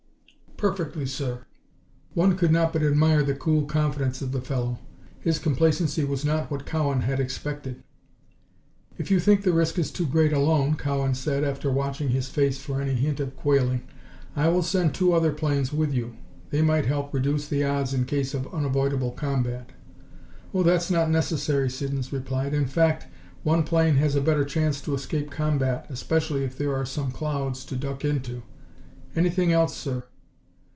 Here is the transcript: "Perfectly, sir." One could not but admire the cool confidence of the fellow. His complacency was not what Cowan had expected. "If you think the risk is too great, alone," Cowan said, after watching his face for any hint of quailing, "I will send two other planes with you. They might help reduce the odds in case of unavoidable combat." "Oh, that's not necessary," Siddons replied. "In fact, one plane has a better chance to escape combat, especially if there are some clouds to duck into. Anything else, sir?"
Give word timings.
"Perfectly, 0.69 1.07
sir." 1.07 1.47
One 2.13 2.37
could 2.37 2.51
not 2.51 2.71
but 2.71 2.83
admire 2.83 3.23
the 3.23 3.33
cool 3.33 3.65
confidence 3.65 4.21
of 4.21 4.31
the 4.31 4.41
fellow. 4.41 4.77
His 5.19 5.39
complacency 5.39 6.03
was 6.03 6.23
not 6.23 6.51
what 6.51 6.67
Cowan 6.67 7.01
had 7.01 7.19
expected. 7.19 7.81
"If 8.99 9.09
you 9.09 9.19
think 9.19 9.41
the 9.41 9.53
risk 9.53 9.79
is 9.79 9.89
too 9.89 10.05
great, 10.05 10.31
alone," 10.31 10.75
Cowan 10.75 11.15
said, 11.15 11.43
after 11.43 11.71
watching 11.71 12.09
his 12.09 12.29
face 12.29 12.59
for 12.59 12.79
any 12.79 12.93
hint 12.93 13.19
of 13.19 13.35
quailing, 13.35 13.81
"I 14.35 14.49
will 14.49 14.61
send 14.61 14.93
two 14.93 15.13
other 15.13 15.31
planes 15.31 15.73
with 15.73 15.95
you. 15.95 16.15
They 16.51 16.61
might 16.61 16.85
help 16.85 17.11
reduce 17.11 17.47
the 17.47 17.63
odds 17.63 17.91
in 17.91 18.05
case 18.05 18.35
of 18.35 18.45
unavoidable 18.53 19.13
combat." 19.13 19.71
"Oh, 20.53 20.61
that's 20.61 20.91
not 20.91 21.09
necessary," 21.09 21.71
Siddons 21.71 22.13
replied. 22.13 22.53
"In 22.53 22.67
fact, 22.67 23.07
one 23.41 23.63
plane 23.63 23.95
has 23.95 24.13
a 24.13 24.21
better 24.21 24.45
chance 24.45 24.79
to 24.81 24.93
escape 24.93 25.31
combat, 25.31 25.87
especially 25.89 26.43
if 26.43 26.55
there 26.55 26.75
are 26.75 26.85
some 26.85 27.09
clouds 27.11 27.65
to 27.65 27.75
duck 27.75 28.05
into. 28.05 28.43
Anything 29.15 29.51
else, 29.51 29.75
sir?" 29.75 30.03